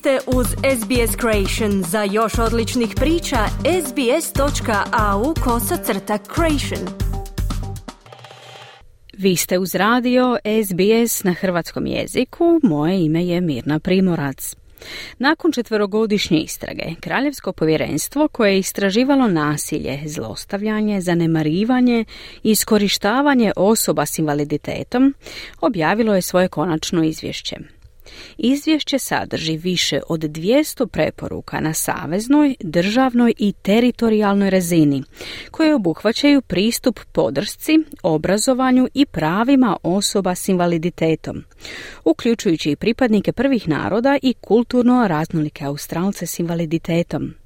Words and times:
ste 0.00 0.18
uz 0.26 0.46
SBS 0.46 1.16
Creation. 1.20 1.82
Za 1.82 2.02
još 2.02 2.38
odličnih 2.38 2.90
priča, 2.96 3.36
sbs.au 3.86 5.34
kosacrta 5.44 6.18
creation. 6.34 6.88
Vi 9.12 9.36
ste 9.36 9.58
uz 9.58 9.74
radio 9.74 10.36
SBS 10.64 11.24
na 11.24 11.32
hrvatskom 11.32 11.86
jeziku. 11.86 12.60
Moje 12.62 13.04
ime 13.04 13.26
je 13.26 13.40
Mirna 13.40 13.78
Primorac. 13.78 14.56
Nakon 15.18 15.52
četverogodišnje 15.52 16.38
istrage, 16.38 16.84
Kraljevsko 17.00 17.52
povjerenstvo 17.52 18.28
koje 18.28 18.52
je 18.52 18.58
istraživalo 18.58 19.28
nasilje, 19.28 20.00
zlostavljanje, 20.06 21.00
zanemarivanje 21.00 22.04
i 22.42 22.50
iskorištavanje 22.50 23.52
osoba 23.56 24.06
s 24.06 24.18
invaliditetom, 24.18 25.14
objavilo 25.60 26.14
je 26.14 26.22
svoje 26.22 26.48
konačno 26.48 27.04
izvješće. 27.04 27.79
Izvješće 28.38 28.98
sadrži 28.98 29.56
više 29.56 30.00
od 30.08 30.20
200 30.20 30.86
preporuka 30.86 31.60
na 31.60 31.74
saveznoj, 31.74 32.54
državnoj 32.60 33.34
i 33.38 33.52
teritorijalnoj 33.52 34.50
razini, 34.50 35.02
koje 35.50 35.74
obuhvaćaju 35.74 36.42
pristup 36.42 37.00
podršci, 37.12 37.78
obrazovanju 38.02 38.88
i 38.94 39.06
pravima 39.06 39.76
osoba 39.82 40.34
s 40.34 40.48
invaliditetom, 40.48 41.44
uključujući 42.04 42.70
i 42.70 42.76
pripadnike 42.76 43.32
prvih 43.32 43.68
naroda 43.68 44.18
i 44.22 44.34
kulturno 44.34 45.08
raznolike 45.08 45.64
Australce 45.64 46.26
s 46.26 46.38
invaliditetom. 46.38 47.39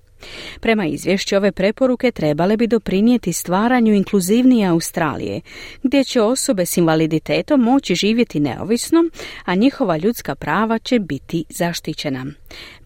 Prema 0.60 0.86
izvješću 0.86 1.36
ove 1.36 1.52
preporuke 1.52 2.10
trebale 2.10 2.56
bi 2.56 2.66
doprinijeti 2.66 3.32
stvaranju 3.32 3.94
inkluzivnije 3.94 4.68
Australije, 4.68 5.40
gdje 5.82 6.04
će 6.04 6.22
osobe 6.22 6.66
s 6.66 6.76
invaliditetom 6.76 7.60
moći 7.60 7.94
živjeti 7.94 8.40
neovisno, 8.40 9.04
a 9.44 9.54
njihova 9.54 9.96
ljudska 9.96 10.34
prava 10.34 10.78
će 10.78 10.98
biti 10.98 11.44
zaštićena. 11.48 12.26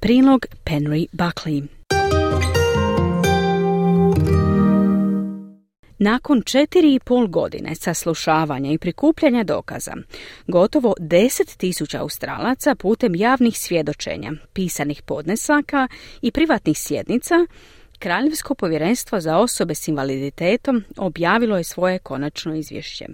Prilog 0.01 0.47
Penry 0.65 1.07
Buckley 1.13 1.78
Nakon 5.99 6.43
četiri 6.43 6.95
i 6.95 7.01
pol 7.01 7.27
godine 7.27 7.75
saslušavanja 7.75 8.73
i 8.73 8.79
prikupljanja 8.79 9.45
dokaza, 9.45 9.93
gotovo 10.47 10.95
deset 10.99 11.57
tisuća 11.57 12.01
Australaca 12.01 12.75
putem 12.75 13.15
javnih 13.15 13.59
svjedočenja, 13.59 14.33
pisanih 14.53 15.03
podnesaka 15.03 15.89
i 16.23 16.31
privatnih 16.31 16.79
sjednica, 16.79 17.35
Kraljevsko 17.99 18.55
povjerenstvo 18.55 19.21
za 19.21 19.39
osobe 19.39 19.75
s 19.75 19.89
invaliditetom 19.89 20.85
objavilo 20.97 21.57
je 21.57 21.65
svoje 21.65 21.99
konačno 21.99 22.55
izvješće. 22.55 23.07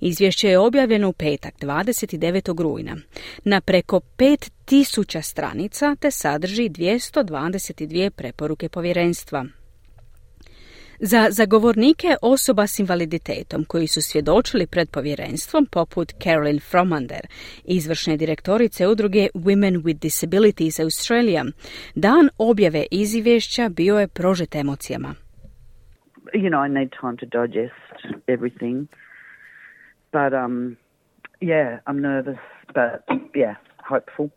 Izvješće 0.00 0.48
je 0.48 0.58
objavljeno 0.58 1.08
u 1.08 1.12
petak 1.12 1.54
29. 1.60 2.62
rujna 2.62 2.96
na 3.44 3.60
preko 3.60 4.00
5000 4.16 5.22
stranica 5.22 5.96
te 6.00 6.10
sadrži 6.10 6.68
222 6.68 8.10
preporuke 8.10 8.68
povjerenstva. 8.68 9.44
Za 11.00 11.26
zagovornike 11.30 12.16
osoba 12.22 12.66
s 12.66 12.78
invaliditetom 12.78 13.64
koji 13.64 13.86
su 13.86 14.02
svjedočili 14.02 14.66
pred 14.66 14.90
povjerenstvom, 14.90 15.66
poput 15.66 16.12
Carolyn 16.12 16.70
Fromander, 16.70 17.26
izvršne 17.64 18.16
direktorice 18.16 18.86
udruge 18.86 19.28
Women 19.34 19.82
with 19.82 19.98
Disabilities 19.98 20.80
Australia, 20.80 21.44
dan 21.94 22.28
objave 22.38 22.86
izvješća 22.90 23.68
bio 23.68 23.98
je 23.98 24.08
prožet 24.08 24.54
emocijama. 24.54 25.14
You 26.34 26.50
know, 26.50 26.66
I 26.66 26.68
need 26.68 26.90
time 27.00 27.16
to 27.16 27.26
digest 27.40 27.96
everything. 28.26 28.88
But 30.12 30.32
um, 30.32 30.76
yeah, 31.40 31.78
I'm 31.86 32.00
nervous, 32.00 32.42
but 32.66 32.92
yeah, 33.34 33.54
hopeful. 33.92 34.28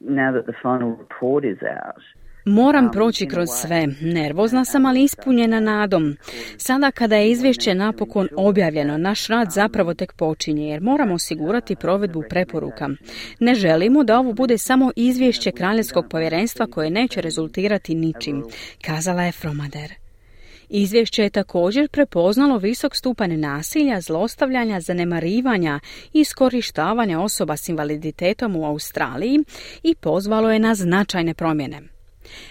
Now 0.00 0.32
that 0.32 0.46
the 0.46 0.58
final 0.62 0.90
report 1.02 1.44
is 1.44 1.58
out. 1.62 2.02
Moram 2.44 2.90
proći 2.90 3.26
kroz 3.26 3.48
sve. 3.60 3.86
Nervozna 4.00 4.64
sam, 4.64 4.86
ali 4.86 5.02
ispunjena 5.02 5.60
nadom. 5.60 6.16
Sada 6.56 6.90
kada 6.90 7.16
je 7.16 7.30
izvješće 7.30 7.74
napokon 7.74 8.28
objavljeno, 8.36 8.98
naš 8.98 9.26
rad 9.26 9.50
zapravo 9.50 9.94
tek 9.94 10.12
počinje, 10.12 10.68
jer 10.68 10.80
moramo 10.80 11.14
osigurati 11.14 11.76
provedbu 11.76 12.22
preporuka. 12.28 12.88
Ne 13.40 13.54
želimo 13.54 14.04
da 14.04 14.18
ovo 14.18 14.32
bude 14.32 14.58
samo 14.58 14.92
izvješće 14.96 15.50
Kraljevskog 15.50 16.08
povjerenstva 16.10 16.66
koje 16.66 16.90
neće 16.90 17.20
rezultirati 17.20 17.94
ničim, 17.94 18.44
kazala 18.86 19.22
je 19.22 19.32
Fromader. 19.32 19.92
Izvješće 20.68 21.22
je 21.22 21.30
također 21.30 21.88
prepoznalo 21.88 22.58
visok 22.58 22.96
stupanj 22.96 23.36
nasilja, 23.36 24.00
zlostavljanja, 24.00 24.80
zanemarivanja 24.80 25.80
i 26.12 26.20
iskorištavanja 26.20 27.20
osoba 27.20 27.56
s 27.56 27.68
invaliditetom 27.68 28.56
u 28.56 28.66
Australiji 28.66 29.38
i 29.82 29.94
pozvalo 29.94 30.52
je 30.52 30.58
na 30.58 30.74
značajne 30.74 31.34
promjene. 31.34 31.82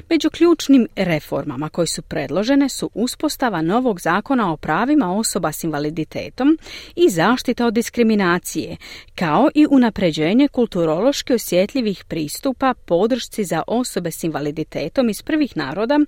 Među 0.10 0.30
ključnim 0.30 0.88
reformama 0.96 1.70
koje 1.70 1.88
su 1.88 2.02
predložene 2.02 2.70
su 2.70 2.90
uspostava 2.94 3.62
novog 3.62 4.00
zakona 4.00 4.54
o 4.54 4.58
pravima 4.58 5.18
osoba 5.18 5.52
s 5.52 5.64
invaliditetom 5.64 6.58
i 6.96 7.10
zaštita 7.10 7.66
od 7.66 7.74
diskriminacije, 7.74 8.78
kao 9.16 9.50
i 9.56 9.68
unapređenje 9.70 10.48
kulturološki 10.48 11.34
osjetljivih 11.34 12.06
pristupa 12.06 12.74
podršci 12.74 13.44
za 13.44 13.64
osobe 13.68 14.12
s 14.12 14.24
invaliditetom 14.24 15.10
iz 15.10 15.22
prvih 15.22 15.58
naroda 15.58 16.00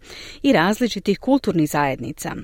i 0.44 0.54
različitih 0.54 1.20
kulturnih 1.20 1.70
zajednica. 1.70 2.36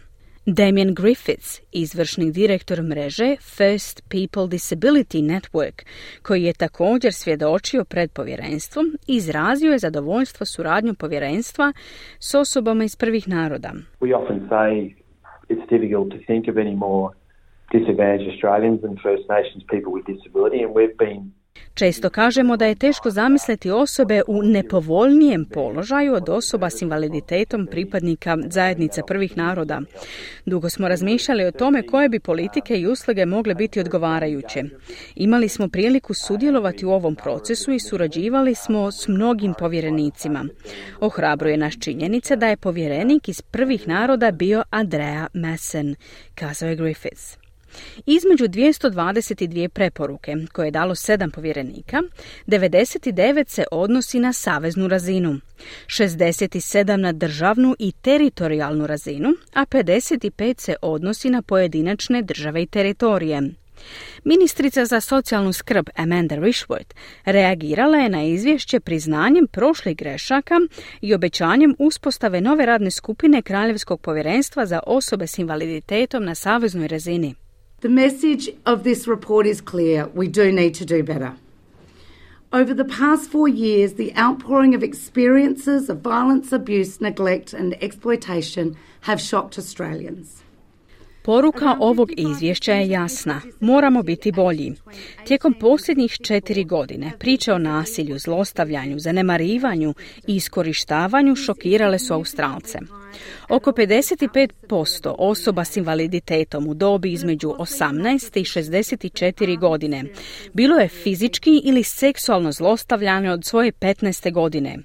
Damien 0.46 0.94
Griffiths, 0.94 1.62
izvršni 1.72 2.32
direktor 2.32 2.82
mreže 2.82 3.36
First 3.42 4.04
People 4.10 4.48
Disability 4.48 5.22
Network, 5.22 5.86
koji 6.22 6.44
je 6.44 6.54
također 6.54 7.14
svjedočio 7.14 7.84
pred 7.84 8.12
povjerenstvom, 8.12 8.86
izrazio 9.08 9.72
je 9.72 9.80
zadovoljstvo 9.80 10.46
suradnjom 10.46 10.96
povjerenstva 10.96 11.74
s 12.20 12.36
osobama 12.36 12.84
iz 12.84 12.96
prvih 12.96 13.28
naroda. 13.28 13.72
We 14.02 14.10
it's 15.50 15.66
difficult 15.70 16.10
to 16.14 16.18
think 16.28 16.48
of 16.48 16.56
any 16.56 16.76
more 16.76 17.06
disadvantaged 17.72 18.28
Australians 18.34 18.82
than 18.82 18.96
First 19.08 19.26
Nations 19.36 19.64
people 19.74 19.92
with 19.96 20.06
disability 20.14 20.60
and 20.64 20.72
we've 20.78 20.98
been 21.08 21.22
Često 21.74 22.09
kažemo 22.09 22.58
da 22.58 22.66
je 22.66 22.75
teško 22.75 23.09
zamisliti 23.12 23.72
osobe 23.72 24.22
u 24.28 24.44
nepovoljnijem 24.44 25.46
položaju 25.46 26.14
od 26.14 26.30
osoba 26.30 26.70
s 26.70 26.81
invaliditetom 26.81 27.68
pripadnika 27.72 28.38
zajednice 28.50 29.02
prvih 29.08 29.38
naroda. 29.38 29.81
Dugo 30.46 30.69
smo 30.69 30.88
razmišljali 30.88 31.46
o 31.46 31.52
tome 31.52 31.88
koje 31.88 32.09
bi 32.09 32.19
politike 32.19 32.80
i 32.80 32.88
usluge 32.88 33.25
mogle 33.25 33.56
biti 33.56 33.80
odgovarajuće. 33.80 34.64
Imali 35.16 35.50
smo 35.50 35.69
priliku 35.69 36.14
sudjelovati 36.14 36.86
u 36.86 36.92
ovom 36.92 37.16
procesu 37.16 37.72
i 37.72 37.80
surađivali 37.80 38.56
smo 38.56 38.92
s 38.92 39.08
mnogim 39.08 39.53
povjerenicima. 39.59 40.46
Ohrabruje 41.00 41.58
nas 41.58 41.74
činjenica 41.80 42.36
da 42.36 42.48
je 42.48 42.58
povjerenik 42.58 43.30
iz 43.30 43.42
prvih 43.42 43.88
naroda 43.88 44.31
bio 44.31 44.64
Andrea 44.69 45.28
Massen, 45.34 45.96
kazao 46.36 46.69
je 46.69 46.75
Griffiths. 46.75 47.49
Između 48.06 48.47
222 48.47 49.68
preporuke 49.68 50.35
koje 50.52 50.68
je 50.68 50.72
dalo 50.72 50.96
sedam 50.96 51.31
povjerenika, 51.31 52.02
99 52.47 53.50
se 53.50 53.63
odnosi 53.72 54.19
na 54.19 54.34
saveznu 54.34 54.88
razinu, 54.88 55.40
67 55.88 56.96
na 56.96 57.12
državnu 57.12 57.75
i 57.80 57.91
teritorijalnu 57.91 58.88
razinu, 58.88 59.30
a 59.53 59.66
55 59.66 60.59
se 60.59 60.75
odnosi 60.81 61.30
na 61.30 61.41
pojedinačne 61.41 62.22
države 62.22 62.63
i 62.63 62.66
teritorije. 62.66 63.41
Ministrica 64.24 64.86
za 64.86 65.01
socijalnu 65.01 65.53
skrb 65.53 65.90
Amanda 65.96 66.36
Rishworth 66.36 66.96
reagirala 67.25 67.97
je 67.97 68.09
na 68.09 68.24
izvješće 68.24 68.80
priznanjem 68.80 69.47
prošlih 69.47 69.97
grešaka 69.97 70.56
i 71.01 71.13
obećanjem 71.13 71.75
uspostave 71.80 72.41
nove 72.41 72.66
radne 72.66 72.91
skupine 72.91 73.41
Kraljevskog 73.41 74.01
povjerenstva 74.01 74.66
za 74.66 74.80
osobe 74.88 75.28
s 75.28 75.38
invaliditetom 75.38 76.24
na 76.25 76.36
saveznoj 76.36 76.88
razini. 76.88 77.36
The 77.82 77.90
message 77.90 78.50
of 78.66 78.84
this 78.84 79.08
report 79.08 79.48
is 79.48 79.62
clear 79.62 80.10
we 80.14 80.28
do 80.28 80.52
need 80.52 80.74
to 80.76 80.86
do 80.86 81.02
better. 81.04 81.34
Over 82.52 82.74
the 82.74 82.84
past 82.84 83.31
four 83.31 83.48
years, 83.48 83.94
the 83.94 84.12
outpouring 84.18 84.76
of 84.76 84.84
experiences 84.84 85.90
of 85.90 86.02
violence, 86.02 86.52
abuse, 86.52 87.00
neglect, 87.00 87.54
and 87.54 87.76
exploitation 87.81 88.76
have 89.02 89.22
shocked 89.22 89.58
Australians. 89.58 90.44
Poruka 91.24 91.78
ovog 91.80 92.12
izvješća 92.18 92.74
je 92.74 92.90
jasna. 92.90 93.42
Moramo 93.60 94.04
biti 94.04 94.32
bolji. 94.32 94.74
Tijekom 95.25 95.54
posljednjih 95.60 96.18
četiri 96.24 96.64
godine 96.64 97.12
priče 97.20 97.54
o 97.54 97.58
nasilju, 97.58 98.20
zlostavljanju, 98.20 99.00
zanemarivanju 99.00 99.94
i 100.28 100.36
iskorištavanju 100.36 101.36
šokirale 101.36 102.00
su 102.00 102.14
Australce. 102.14 102.80
Oko 103.50 103.72
55% 103.72 105.16
osoba 105.18 105.66
s 105.66 105.78
invaliditetom 105.78 106.68
u 106.68 106.74
dobi 106.74 107.12
između 107.12 107.50
18 107.50 108.40
i 108.40 108.44
64 108.44 109.60
godine 109.60 110.04
bilo 110.54 110.78
je 110.78 110.88
fizički 110.88 111.62
ili 111.64 111.84
seksualno 111.84 112.52
zlostavljano 112.52 113.34
od 113.34 113.46
svoje 113.46 113.72
15. 113.72 114.34
godine. 114.34 114.78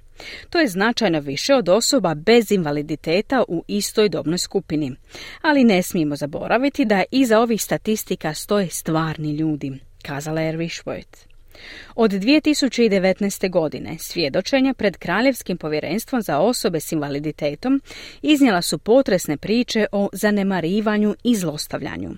To 0.51 0.59
je 0.59 0.69
značajno 0.69 1.21
više 1.21 1.55
od 1.55 1.69
osoba 1.69 2.15
bez 2.15 2.53
invaliditeta 2.53 3.45
u 3.49 3.65
istoj 3.69 4.09
dobnoj 4.09 4.39
skupini. 4.39 4.97
Ali 5.43 5.65
ne 5.65 5.83
smijemo 5.83 6.17
zaboraviti 6.17 6.85
da 6.85 7.05
iza 7.11 7.41
ovih 7.41 7.63
statistika 7.63 8.35
stoje 8.35 8.69
stvarni 8.69 9.33
ljudi, 9.33 9.73
kazala 10.03 10.41
je 10.41 10.53
Rishworth. 10.53 11.34
Od 11.95 12.11
2019. 12.11 13.51
godine 13.51 13.99
svjedočenja 13.99 14.75
pred 14.75 14.97
Kraljevskim 14.97 15.57
povjerenstvom 15.57 16.23
za 16.23 16.39
osobe 16.39 16.81
s 16.81 16.93
invaliditetom 16.93 17.81
iznijela 18.23 18.63
su 18.63 18.79
potresne 18.79 19.37
priče 19.37 19.87
o 19.93 20.09
zanemarivanju 20.13 21.15
i 21.25 21.35
zlostavljanju. 21.35 22.11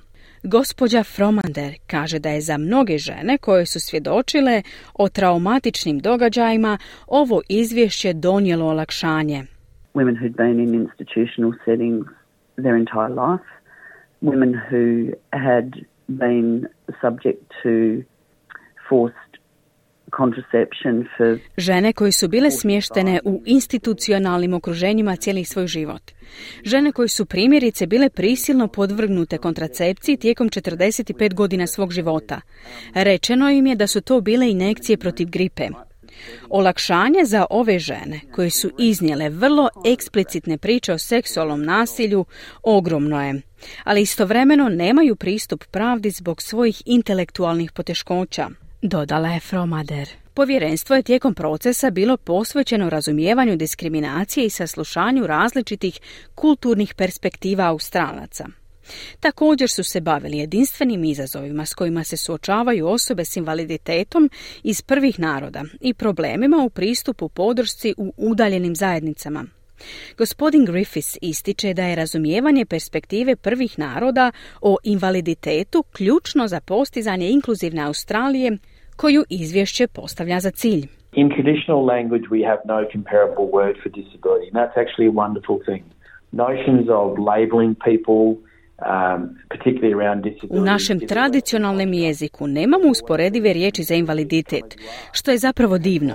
Gospođa 0.42 1.02
Fromander 1.02 1.74
kaže 1.86 2.18
da 2.18 2.28
je 2.28 2.40
za 2.40 2.58
mnoge 2.58 2.98
žene 2.98 3.38
koje 3.38 3.66
su 3.66 3.80
svjedočile 3.80 4.62
o 4.94 5.08
traumatičnim 5.08 5.98
događajima 5.98 6.78
ovo 7.06 7.40
izvješće 7.48 8.12
donijelo 8.12 8.66
olakšanje. 8.66 9.44
Women 9.94 10.16
who'd 10.20 10.36
been 10.36 10.60
in 10.60 10.74
institutional 10.74 11.52
settings 11.64 12.06
their 12.56 12.76
entire 12.76 13.08
life, 13.08 13.48
women 14.22 14.52
who 14.70 15.12
had 15.32 15.66
been 16.08 16.66
subject 17.00 17.42
to 17.62 18.02
forced 18.88 19.25
Žene 21.56 21.92
koje 21.92 22.12
su 22.12 22.28
bile 22.28 22.50
smještene 22.50 23.20
u 23.24 23.42
institucionalnim 23.46 24.54
okruženjima 24.54 25.16
cijeli 25.16 25.44
svoj 25.44 25.66
život. 25.66 26.02
Žene 26.64 26.92
koje 26.92 27.08
su 27.08 27.26
primjerice 27.26 27.86
bile 27.86 28.08
prisilno 28.08 28.68
podvrgnute 28.68 29.38
kontracepciji 29.38 30.16
tijekom 30.16 30.48
45 30.48 31.34
godina 31.34 31.66
svog 31.66 31.92
života. 31.92 32.40
Rečeno 32.94 33.50
im 33.50 33.66
je 33.66 33.74
da 33.74 33.86
su 33.86 34.00
to 34.00 34.20
bile 34.20 34.50
injekcije 34.50 34.96
protiv 34.96 35.28
gripe. 35.28 35.68
Olakšanje 36.48 37.24
za 37.24 37.46
ove 37.50 37.78
žene 37.78 38.20
koje 38.34 38.50
su 38.50 38.70
iznijele 38.78 39.28
vrlo 39.28 39.68
eksplicitne 39.86 40.58
priče 40.58 40.92
o 40.92 40.98
seksualnom 40.98 41.62
nasilju 41.62 42.24
ogromno 42.62 43.22
je, 43.22 43.42
ali 43.84 44.00
istovremeno 44.00 44.68
nemaju 44.68 45.16
pristup 45.16 45.64
pravdi 45.64 46.10
zbog 46.10 46.42
svojih 46.42 46.82
intelektualnih 46.86 47.72
poteškoća 47.72 48.48
dodala 48.86 49.28
je 49.28 49.40
Fromader. 49.40 50.08
Povjerenstvo 50.34 50.96
je 50.96 51.02
tijekom 51.02 51.34
procesa 51.34 51.90
bilo 51.90 52.16
posvećeno 52.16 52.90
razumijevanju 52.90 53.56
diskriminacije 53.56 54.46
i 54.46 54.50
saslušanju 54.50 55.26
različitih 55.26 56.00
kulturnih 56.34 56.94
perspektiva 56.94 57.64
Australaca. 57.64 58.46
Također 59.20 59.70
su 59.70 59.84
se 59.84 60.00
bavili 60.00 60.38
jedinstvenim 60.38 61.04
izazovima 61.04 61.66
s 61.66 61.74
kojima 61.74 62.04
se 62.04 62.16
suočavaju 62.16 62.86
osobe 62.86 63.24
s 63.24 63.36
invaliditetom 63.36 64.30
iz 64.62 64.82
prvih 64.82 65.20
naroda 65.20 65.64
i 65.80 65.94
problemima 65.94 66.56
u 66.56 66.70
pristupu 66.70 67.28
podršci 67.28 67.94
u 67.96 68.12
udaljenim 68.16 68.76
zajednicama. 68.76 69.44
Gospodin 70.18 70.64
Griffiths 70.64 71.18
ističe 71.20 71.74
da 71.74 71.84
je 71.84 71.96
razumijevanje 71.96 72.64
perspektive 72.64 73.36
prvih 73.36 73.78
naroda 73.78 74.32
o 74.60 74.76
invaliditetu 74.84 75.84
ključno 75.92 76.48
za 76.48 76.60
postizanje 76.60 77.30
inkluzivne 77.30 77.82
Australije 77.82 78.58
koju 78.96 79.24
izvješće 79.30 79.86
postavlja 79.86 80.40
za 80.40 80.50
cilj. 80.50 80.86
In 81.12 81.28
traditional 81.30 81.82
language 81.84 82.26
we 82.30 82.40
have 82.50 82.60
no 82.64 82.78
comparable 82.92 83.46
word 83.58 83.74
for 83.82 83.88
disability 84.00 84.46
and 84.48 84.56
that's 84.60 84.76
actually 84.82 85.08
a 85.08 85.16
wonderful 85.24 85.58
thing. 85.68 85.82
Notions 86.32 86.86
of 87.00 87.06
labeling 87.32 87.74
people 87.88 88.24
u 90.50 90.60
našem 90.60 91.00
tradicionalnom 91.00 91.92
jeziku 91.92 92.46
nemamo 92.46 92.88
usporedive 92.90 93.52
riječi 93.52 93.82
za 93.82 93.94
invaliditet, 93.94 94.76
što 95.12 95.30
je 95.30 95.38
zapravo 95.38 95.78
divno. 95.78 96.14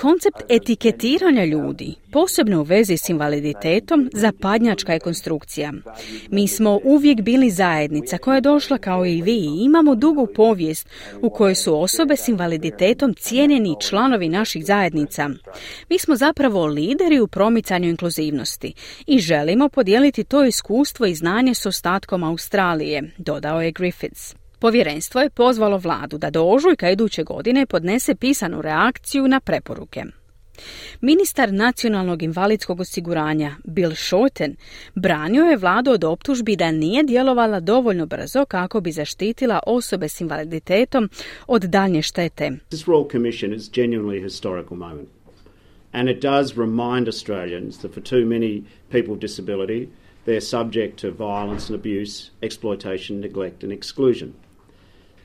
Koncept 0.00 0.42
etiketiranja 0.48 1.44
ljudi, 1.44 1.94
posebno 2.12 2.60
u 2.60 2.62
vezi 2.62 2.96
s 2.96 3.08
invaliditetom, 3.08 4.10
zapadnjačka 4.12 4.92
je 4.92 5.00
konstrukcija. 5.00 5.72
Mi 6.30 6.48
smo 6.48 6.80
uvijek 6.84 7.20
bili 7.20 7.50
zajednica 7.50 8.18
koja 8.18 8.34
je 8.34 8.40
došla 8.40 8.78
kao 8.78 9.06
i 9.06 9.22
vi 9.22 9.36
i 9.36 9.64
imamo 9.64 9.94
dugu 9.94 10.28
povijest 10.34 10.88
u 11.22 11.30
kojoj 11.30 11.54
su 11.54 11.80
osobe 11.82 12.16
s 12.16 12.28
invaliditetom 12.28 13.14
cijenjeni 13.14 13.76
članovi 13.80 14.28
naših 14.28 14.66
zajednica. 14.66 15.30
Mi 15.88 15.98
smo 15.98 16.16
zapravo 16.16 16.66
lideri 16.66 17.20
u 17.20 17.26
promicanju 17.26 17.88
inkluzivnosti 17.88 18.72
i 19.06 19.18
želimo 19.18 19.68
podijeliti 19.68 20.24
to 20.24 20.44
iskustvo 20.44 21.06
i 21.06 21.14
znanje 21.14 21.54
s 21.54 21.66
ostatkom 21.90 22.24
Australije, 22.24 23.02
dodao 23.18 23.62
je 23.62 23.72
Griffiths. 23.72 24.34
Povjerenstvo 24.58 25.20
je 25.20 25.30
pozvalo 25.30 25.78
vladu 25.78 26.18
da 26.18 26.30
do 26.30 26.44
ožujka 26.44 26.90
iduće 26.90 27.22
godine 27.22 27.66
podnese 27.66 28.14
pisanu 28.14 28.62
reakciju 28.62 29.28
na 29.28 29.40
preporuke. 29.40 30.04
Ministar 31.00 31.52
nacionalnog 31.52 32.22
invalidskog 32.22 32.80
osiguranja 32.80 33.56
Bill 33.64 33.94
Shorten 33.94 34.56
branio 34.94 35.44
je 35.44 35.56
vladu 35.56 35.90
od 35.90 36.04
optužbi 36.04 36.56
da 36.56 36.70
nije 36.70 37.02
djelovala 37.02 37.60
dovoljno 37.60 38.06
brzo 38.06 38.44
kako 38.44 38.80
bi 38.80 38.92
zaštitila 38.92 39.60
osobe 39.66 40.08
s 40.08 40.20
invaliditetom 40.20 41.10
od 41.46 41.62
daljnje 41.62 42.02
štete. 42.02 42.50
This 42.68 42.86
Royal 42.86 43.12
Commission 43.12 43.54
is 43.54 43.70
genuinely 43.70 44.22
historical 44.22 44.76
moment. 44.76 45.08
And 45.92 46.08
it 46.08 46.22
does 46.22 46.56
remind 46.56 47.08
Australians 47.08 47.78
that 47.78 47.94
for 47.94 48.02
too 48.02 48.24
many 48.26 48.62
people 48.90 49.14
with 49.14 49.20
disability 49.20 49.88
they're 50.24 50.40
subject 50.40 50.98
to 51.00 51.10
violence 51.10 51.68
and 51.68 51.76
abuse, 51.76 52.30
exploitation, 52.42 53.20
neglect, 53.20 53.62
and 53.62 53.72
exclusion. 53.72 54.34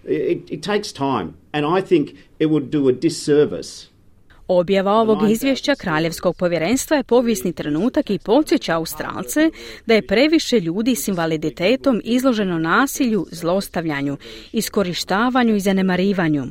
It, 0.03 0.49
it 0.49 0.63
takes 0.63 0.91
time, 0.91 1.37
and 1.51 1.65
I 1.65 1.81
think 1.81 2.15
it 2.39 2.47
would 2.47 2.69
do 2.69 2.87
a 2.87 2.93
disservice 2.93 3.89
Objava 4.47 4.93
ovog 4.93 5.31
izvješća 5.31 5.75
Kraljevskog 5.75 6.35
povjerenstva 6.37 6.97
je 6.97 7.03
povijesni 7.03 7.53
trenutak 7.53 8.09
i 8.09 8.19
podsjeća 8.19 8.75
Australce 8.75 9.51
da 9.85 9.93
je 9.93 10.07
previše 10.07 10.59
ljudi 10.59 10.95
s 10.95 11.07
invaliditetom 11.07 12.01
izloženo 12.03 12.59
nasilju, 12.59 13.25
zlostavljanju, 13.31 14.17
iskorištavanju 14.51 15.55
i 15.55 15.59
zanemarivanju. 15.59 16.43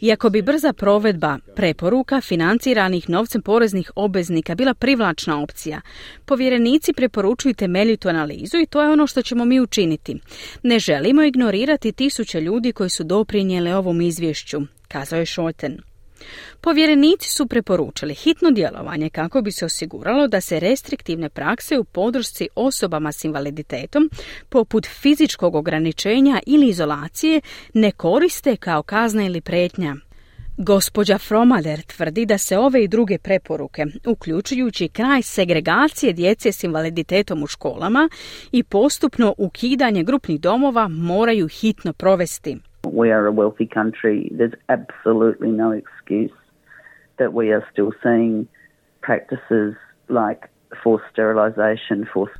Iako 0.00 0.30
bi 0.30 0.42
brza 0.42 0.72
provedba 0.72 1.38
preporuka 1.56 2.20
financiranih 2.20 3.10
novcem 3.10 3.42
poreznih 3.42 3.90
obveznika 3.96 4.54
bila 4.54 4.74
privlačna 4.74 5.42
opcija, 5.42 5.80
povjerenici 6.24 6.92
preporučuju 6.92 7.54
temeljitu 7.54 8.08
analizu 8.08 8.58
i 8.58 8.66
to 8.66 8.82
je 8.82 8.90
ono 8.90 9.06
što 9.06 9.22
ćemo 9.22 9.44
mi 9.44 9.60
učiniti. 9.60 10.16
Ne 10.62 10.78
želimo 10.78 11.22
ignorirati 11.22 11.92
tisuće 11.92 12.40
ljudi 12.40 12.72
koji 12.72 12.90
su 12.90 13.04
doprinijele 13.04 13.76
ovom 13.76 14.00
izvješću, 14.00 14.60
kazao 14.88 15.18
je 15.18 15.26
Šolten. 15.26 15.91
Povjerenici 16.60 17.28
su 17.28 17.46
preporučili 17.46 18.14
hitno 18.14 18.50
djelovanje 18.50 19.10
kako 19.10 19.42
bi 19.42 19.52
se 19.52 19.64
osiguralo 19.64 20.28
da 20.28 20.40
se 20.40 20.60
restriktivne 20.60 21.28
prakse 21.28 21.78
u 21.78 21.84
podršci 21.84 22.48
osobama 22.54 23.12
s 23.12 23.24
invaliditetom, 23.24 24.10
poput 24.48 24.86
fizičkog 24.86 25.54
ograničenja 25.54 26.40
ili 26.46 26.68
izolacije, 26.68 27.40
ne 27.74 27.90
koriste 27.90 28.56
kao 28.56 28.82
kazna 28.82 29.24
ili 29.24 29.40
pretnja. 29.40 29.96
Gospođa 30.56 31.18
Fromader 31.18 31.82
tvrdi 31.82 32.26
da 32.26 32.38
se 32.38 32.58
ove 32.58 32.84
i 32.84 32.88
druge 32.88 33.18
preporuke, 33.18 33.86
uključujući 34.06 34.88
kraj 34.88 35.22
segregacije 35.22 36.12
djece 36.12 36.52
s 36.52 36.64
invaliditetom 36.64 37.42
u 37.42 37.46
školama 37.46 38.08
i 38.52 38.62
postupno 38.62 39.34
ukidanje 39.38 40.04
grupnih 40.04 40.40
domova, 40.40 40.88
moraju 40.88 41.48
hitno 41.48 41.92
provesti. 41.92 42.56
We 42.86 43.10
are 43.10 43.26
a 43.26 43.32
wealthy 43.32 43.68
country. 43.74 44.30
There's 44.38 44.56
absolutely 44.68 45.50
no 45.50 45.70
excuse 45.70 46.36
that 47.18 47.32
we 47.32 47.52
are 47.52 47.64
still 47.72 47.92
seeing 48.02 48.46
practices 49.00 49.74
like 50.08 50.48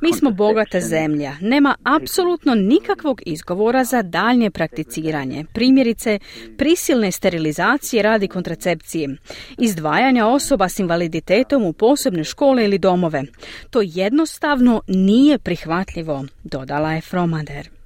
Mi 0.01 0.13
smo 0.13 0.31
bogata 0.31 0.79
zemlja. 0.79 1.35
Nema 1.41 1.75
apsolutno 1.83 2.55
nikakvog 2.55 3.21
izgovora 3.25 3.83
za 3.83 4.01
daljnje 4.01 4.51
prakticiranje. 4.51 5.45
Primjerice, 5.53 6.19
prisilne 6.57 7.11
sterilizacije 7.11 8.03
radi 8.03 8.27
kontracepcije, 8.27 9.09
izdvajanja 9.57 10.27
osoba 10.27 10.69
s 10.69 10.79
invaliditetom 10.79 11.63
u 11.63 11.73
posebne 11.73 12.23
škole 12.23 12.65
ili 12.65 12.77
domove. 12.77 13.23
To 13.69 13.79
jednostavno 13.83 14.81
nije 14.87 15.37
prihvatljivo, 15.37 16.25
dodala 16.43 16.91
je 16.91 17.01
Fromader. 17.01 17.82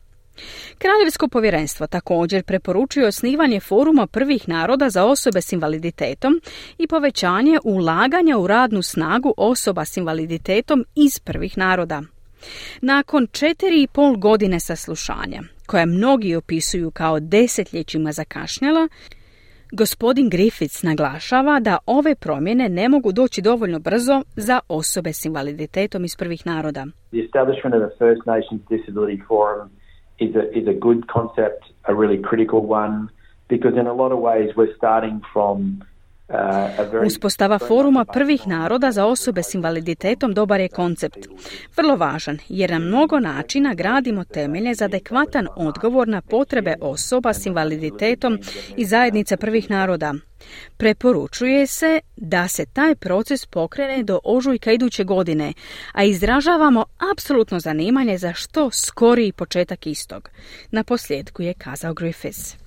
Kraljevsko 0.78 1.28
povjerenstvo 1.28 1.88
također 1.88 2.44
preporučuje 2.44 3.08
osnivanje 3.08 3.60
foruma 3.60 4.08
prvih 4.08 4.50
naroda 4.50 4.90
za 4.90 5.06
osobe 5.06 5.42
s 5.42 5.52
invaliditetom 5.52 6.42
i 6.78 6.88
povećanje 6.88 7.58
ulaganja 7.64 8.38
u 8.38 8.48
radnu 8.48 8.82
snagu 8.82 9.34
osoba 9.38 9.86
s 9.86 9.98
invaliditetom 9.98 10.86
iz 10.96 11.20
prvih 11.20 11.58
naroda. 11.58 12.02
Nakon 12.82 13.28
četiri 13.32 13.82
i 13.84 13.88
pol 13.88 14.16
godine 14.16 14.60
saslušanja, 14.60 15.42
koja 15.66 15.86
mnogi 15.86 16.36
opisuju 16.36 16.92
kao 16.92 17.20
desetljećima 17.20 18.12
zakašnjela, 18.12 18.88
Gospodin 19.72 20.30
Griffiths 20.30 20.84
naglašava 20.84 21.60
da 21.60 21.78
ove 21.86 22.16
promjene 22.16 22.70
ne 22.70 22.90
mogu 22.90 23.12
doći 23.12 23.42
dovoljno 23.42 23.80
brzo 23.80 24.24
za 24.36 24.60
osobe 24.68 25.14
s 25.14 25.26
invaliditetom 25.26 26.06
iz 26.06 26.16
prvih 26.16 26.46
naroda. 26.46 26.86
The 27.12 27.28
is 30.20 30.36
a, 30.36 30.58
is 30.58 30.68
a 30.68 30.74
good 30.74 31.08
concept, 31.08 31.66
a 31.86 31.96
really 31.96 32.18
critical 32.18 32.66
one, 32.66 33.10
because 33.48 33.76
in 33.76 33.88
a 33.88 33.94
lot 33.94 34.12
of 34.12 34.20
ways 34.20 34.52
we're 34.56 34.76
starting 34.76 35.22
from 35.32 35.84
Uspostava 37.06 37.60
foruma 37.60 38.06
prvih 38.06 38.48
naroda 38.48 38.92
za 38.92 39.06
osobe 39.06 39.44
s 39.44 39.54
invaliditetom 39.54 40.34
dobar 40.34 40.60
je 40.60 40.68
koncept. 40.68 41.28
Vrlo 41.78 41.96
važan 41.96 42.38
jer 42.50 42.72
na 42.72 42.80
mnogo 42.80 43.20
načina 43.20 43.74
gradimo 43.74 44.24
temelje 44.24 44.76
za 44.76 44.86
adekvatan 44.86 45.48
odgovor 45.56 46.08
na 46.08 46.22
potrebe 46.22 46.76
osoba 46.82 47.34
s 47.34 47.46
invaliditetom 47.46 48.40
i 48.78 48.86
zajednice 48.86 49.38
prvih 49.38 49.70
naroda. 49.70 50.14
Preporučuje 50.78 51.68
se 51.68 52.00
da 52.16 52.48
se 52.48 52.66
taj 52.66 52.96
proces 52.96 53.46
pokrene 53.46 54.04
do 54.04 54.20
ožujka 54.24 54.72
iduće 54.72 55.04
godine, 55.04 55.54
a 55.92 56.04
izražavamo 56.04 56.86
apsolutno 57.12 57.60
zanimanje 57.60 58.18
za 58.18 58.34
što 58.34 58.72
skoriji 58.72 59.32
početak 59.32 59.88
istog. 59.88 60.30
Na 60.72 60.84
posljedku 60.84 61.42
je 61.42 61.54
kazao 61.54 61.94
Griffiths. 61.94 62.67